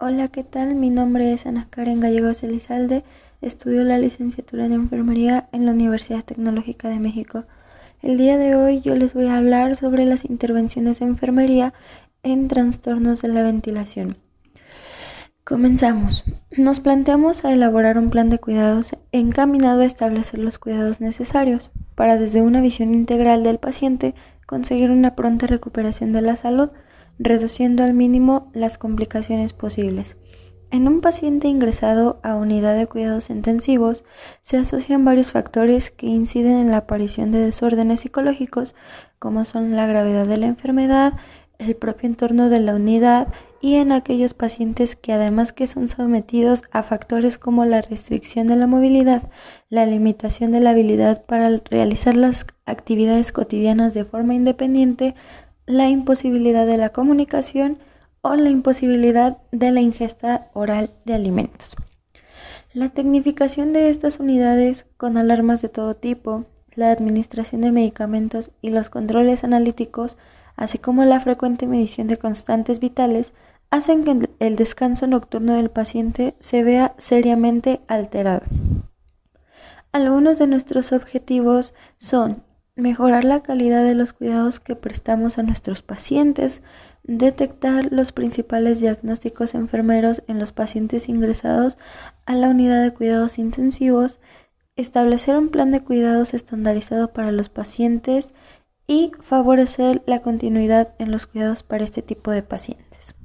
[0.00, 0.76] Hola, ¿qué tal?
[0.76, 3.02] Mi nombre es Ana Karen Gallegos Elizalde.
[3.40, 7.46] Estudio la licenciatura en enfermería en la Universidad Tecnológica de México.
[8.00, 11.74] El día de hoy yo les voy a hablar sobre las intervenciones de enfermería
[12.22, 14.18] en trastornos de la ventilación.
[15.42, 16.22] Comenzamos.
[16.56, 22.40] Nos planteamos elaborar un plan de cuidados encaminado a establecer los cuidados necesarios para desde
[22.40, 24.14] una visión integral del paciente
[24.46, 26.70] conseguir una pronta recuperación de la salud
[27.18, 30.16] reduciendo al mínimo las complicaciones posibles.
[30.70, 34.04] En un paciente ingresado a unidad de cuidados intensivos
[34.42, 38.74] se asocian varios factores que inciden en la aparición de desórdenes psicológicos
[39.18, 41.14] como son la gravedad de la enfermedad,
[41.58, 43.28] el propio entorno de la unidad
[43.60, 48.56] y en aquellos pacientes que además que son sometidos a factores como la restricción de
[48.56, 49.22] la movilidad,
[49.68, 55.14] la limitación de la habilidad para realizar las actividades cotidianas de forma independiente,
[55.68, 57.78] la imposibilidad de la comunicación
[58.22, 61.76] o la imposibilidad de la ingesta oral de alimentos.
[62.72, 68.70] La tecnificación de estas unidades con alarmas de todo tipo, la administración de medicamentos y
[68.70, 70.16] los controles analíticos,
[70.56, 73.34] así como la frecuente medición de constantes vitales,
[73.70, 78.42] hacen que el descanso nocturno del paciente se vea seriamente alterado.
[79.92, 82.42] Algunos de nuestros objetivos son
[82.78, 86.62] mejorar la calidad de los cuidados que prestamos a nuestros pacientes,
[87.02, 91.76] detectar los principales diagnósticos enfermeros en los pacientes ingresados
[92.24, 94.20] a la unidad de cuidados intensivos,
[94.76, 98.32] establecer un plan de cuidados estandarizado para los pacientes
[98.86, 103.16] y favorecer la continuidad en los cuidados para este tipo de pacientes.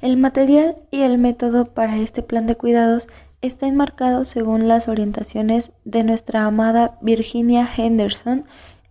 [0.00, 3.06] El material y el método para este plan de cuidados
[3.42, 8.44] está enmarcado según las orientaciones de nuestra amada Virginia Henderson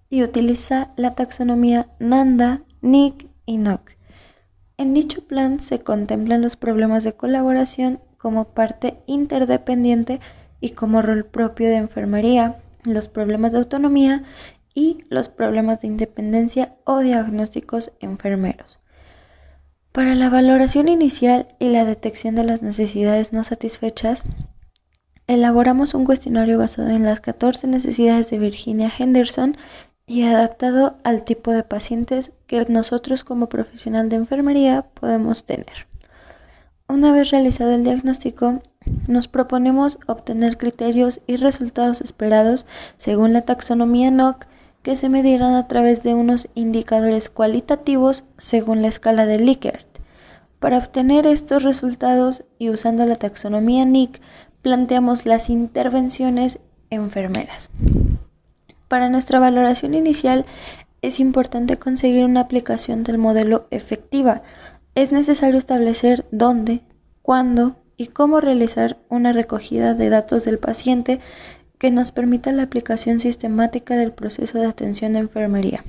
[0.09, 3.91] y utiliza la taxonomía Nanda, Nick y Nock.
[4.77, 10.19] En dicho plan se contemplan los problemas de colaboración como parte interdependiente
[10.61, 14.23] y como rol propio de enfermería, los problemas de autonomía
[14.73, 18.79] y los problemas de independencia o diagnósticos enfermeros.
[19.97, 24.21] Para la valoración inicial y la detección de las necesidades no satisfechas,
[25.25, 29.57] elaboramos un cuestionario basado en las 14 necesidades de Virginia Henderson
[30.05, 35.87] y adaptado al tipo de pacientes que nosotros como profesional de enfermería podemos tener.
[36.87, 38.61] Una vez realizado el diagnóstico,
[39.07, 44.45] nos proponemos obtener criterios y resultados esperados según la taxonomía NOC
[44.83, 49.86] que se medirán a través de unos indicadores cualitativos según la escala de Likert.
[50.59, 54.19] Para obtener estos resultados y usando la taxonomía NIC,
[54.61, 56.59] planteamos las intervenciones
[56.89, 57.69] enfermeras.
[58.87, 60.45] Para nuestra valoración inicial
[61.01, 64.41] es importante conseguir una aplicación del modelo efectiva.
[64.95, 66.81] Es necesario establecer dónde,
[67.21, 71.19] cuándo y cómo realizar una recogida de datos del paciente
[71.77, 75.83] que nos permita la aplicación sistemática del proceso de atención de enfermería.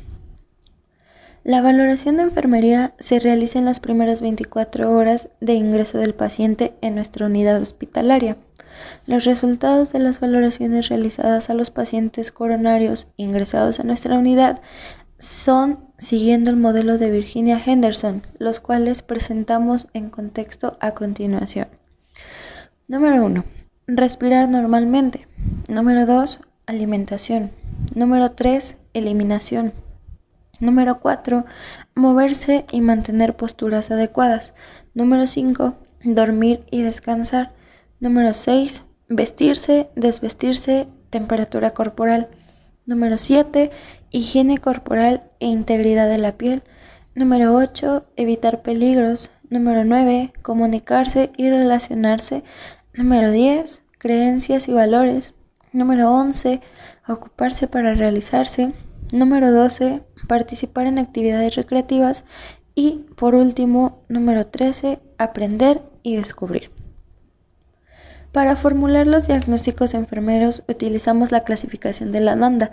[1.49, 6.75] La valoración de enfermería se realiza en las primeras 24 horas de ingreso del paciente
[6.83, 8.37] en nuestra unidad hospitalaria.
[9.07, 14.61] Los resultados de las valoraciones realizadas a los pacientes coronarios ingresados a nuestra unidad
[15.21, 21.69] son siguiendo el modelo de Virginia Henderson, los cuales presentamos en contexto a continuación.
[22.89, 23.43] Número 1.
[23.87, 25.27] Respirar normalmente.
[25.67, 26.41] Número 2.
[26.67, 27.53] Alimentación.
[27.95, 28.77] Número 3.
[28.93, 29.73] Eliminación.
[30.61, 31.45] Número 4.
[31.95, 34.55] Moverse y mantener posturas adecuadas.
[34.95, 35.75] Número 5.
[36.05, 37.53] Dormir y descansar.
[38.01, 38.83] Número 6.
[39.09, 42.29] Vestirse, desvestirse, temperatura corporal.
[42.87, 43.71] Número 7.
[44.11, 46.63] Higiene corporal e integridad de la piel.
[47.15, 48.07] Número 8.
[48.17, 49.31] Evitar peligros.
[49.51, 50.33] Número 9.
[50.43, 52.43] Comunicarse y relacionarse.
[52.95, 53.85] Número 10.
[53.99, 55.35] Creencias y valores.
[55.73, 56.61] Número 11.
[57.07, 58.73] Ocuparse para realizarse.
[59.13, 60.03] Número 12.
[60.27, 62.25] Participar en actividades recreativas.
[62.75, 65.01] Y por último, número 13.
[65.17, 66.71] Aprender y descubrir.
[68.33, 72.73] Para formular los diagnósticos enfermeros utilizamos la clasificación de la NANDA,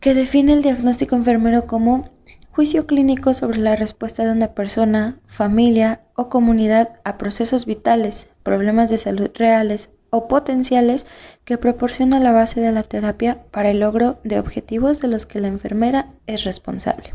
[0.00, 2.10] que define el diagnóstico enfermero como
[2.50, 8.90] juicio clínico sobre la respuesta de una persona, familia o comunidad a procesos vitales, problemas
[8.90, 11.06] de salud reales o potenciales
[11.44, 15.40] que proporciona la base de la terapia para el logro de objetivos de los que
[15.40, 17.12] la enfermera es responsable.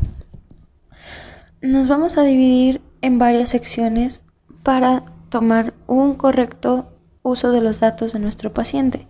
[1.60, 4.24] Nos vamos a dividir en varias secciones
[4.62, 6.92] para tomar un correcto
[7.22, 9.06] uso de los datos de nuestro paciente.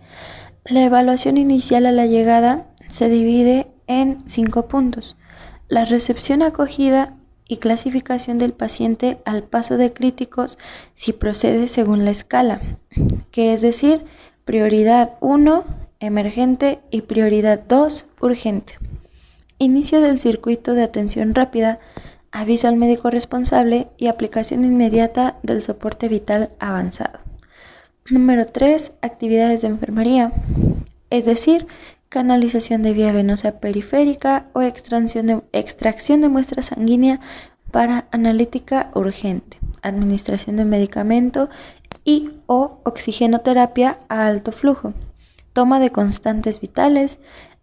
[0.65, 5.17] La evaluación inicial a la llegada se divide en cinco puntos.
[5.67, 7.15] La recepción acogida
[7.53, 10.57] y clasificación del paciente al paso de críticos
[10.95, 12.61] si procede según la escala,
[13.29, 14.05] que es decir,
[14.43, 15.63] prioridad 1,
[15.99, 18.79] emergente y prioridad 2, urgente.
[19.59, 21.77] Inicio del circuito de atención rápida,
[22.31, 27.19] aviso al médico responsable y aplicación inmediata del soporte vital avanzado.
[28.09, 28.93] Número 3.
[29.03, 30.33] Actividades de enfermería,
[31.11, 31.67] es decir,
[32.13, 37.19] canalización de vía venosa periférica o extracción de, extracción de muestra sanguínea
[37.71, 41.49] para analítica urgente, administración de medicamento
[42.05, 44.93] y o oxigenoterapia a alto flujo,
[45.53, 47.17] toma de constantes vitales,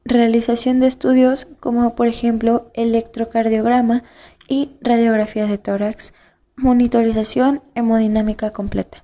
[0.05, 4.03] realización de estudios como por ejemplo electrocardiograma
[4.49, 6.13] y radiografía de tórax,
[6.57, 8.99] monitorización hemodinámica completa.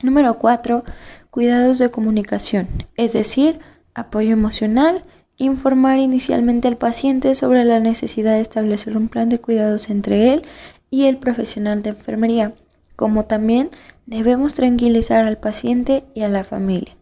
[0.00, 0.84] Número 4.
[1.30, 3.58] Cuidados de comunicación, es decir,
[3.94, 5.04] apoyo emocional,
[5.36, 10.42] informar inicialmente al paciente sobre la necesidad de establecer un plan de cuidados entre él
[10.90, 12.52] y el profesional de enfermería,
[12.96, 13.70] como también
[14.06, 16.96] debemos tranquilizar al paciente y a la familia.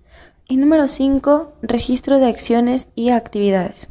[0.49, 3.89] Y número 5, registro de acciones y actividades.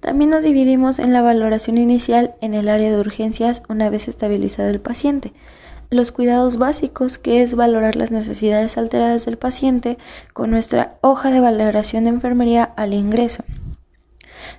[0.00, 4.68] También nos dividimos en la valoración inicial en el área de urgencias una vez estabilizado
[4.70, 5.32] el paciente,
[5.90, 9.98] los cuidados básicos, que es valorar las necesidades alteradas del paciente
[10.32, 13.44] con nuestra hoja de valoración de enfermería al ingreso.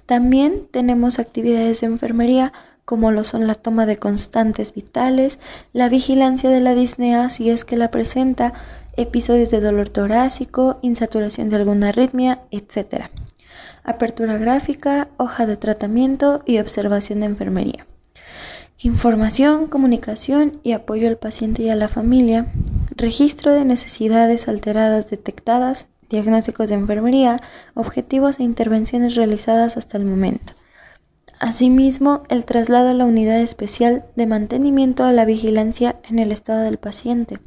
[0.06, 2.54] También tenemos actividades de enfermería
[2.86, 5.40] como lo son la toma de constantes vitales,
[5.72, 8.54] la vigilancia de la disnea si es que la presenta,
[8.98, 13.06] episodios de dolor torácico, insaturación de alguna arritmia, etc.
[13.84, 17.86] Apertura gráfica, hoja de tratamiento y observación de enfermería.
[18.84, 22.48] Información, comunicación y apoyo al paciente y a la familia.
[22.96, 27.40] Registro de necesidades alteradas detectadas, diagnósticos de enfermería,
[27.76, 30.54] objetivos e intervenciones realizadas hasta el momento.
[31.40, 36.62] Asimismo, el traslado a la unidad especial de mantenimiento de la vigilancia en el estado
[36.62, 37.38] del paciente.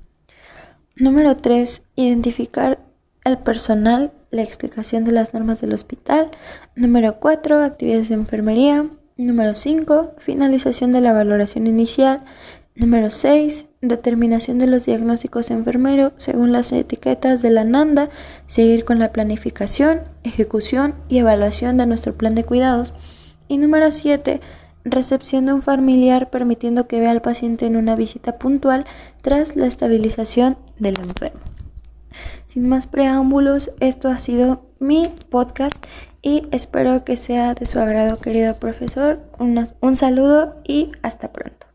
[0.95, 1.83] Número 3.
[1.97, 2.79] Identificar
[3.25, 6.31] el personal, la explicación de las normas del hospital.
[6.77, 7.65] Número 4.
[7.65, 8.89] Actividades de enfermería.
[9.17, 10.15] Número 5.
[10.19, 12.25] Finalización de la valoración inicial.
[12.75, 13.67] Número 6.
[13.81, 18.11] Determinación de los diagnósticos enfermeros según las etiquetas de la NANDA.
[18.49, 22.93] Seguir con la planificación, ejecución y evaluación de nuestro plan de cuidados.
[23.47, 24.41] Y número 7
[24.85, 28.85] recepción de un familiar permitiendo que vea al paciente en una visita puntual
[29.23, 31.41] tras la estabilización del enfermo.
[32.47, 35.85] Sin más preámbulos, esto ha sido mi podcast
[36.25, 39.21] y espero que sea de su agrado, querido profesor.
[39.39, 41.67] un saludo y hasta pronto.